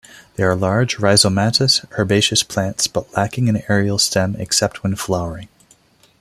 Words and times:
They 0.35 0.41
are 0.41 0.55
large 0.55 0.97
rhizomatous 0.97 1.85
herbaceous 1.95 2.41
plants 2.41 2.87
but 2.87 3.13
lacking 3.15 3.49
an 3.49 3.61
aerial 3.69 3.99
stem, 3.99 4.35
except 4.39 4.81
when 4.83 4.95
flowering. 4.95 5.47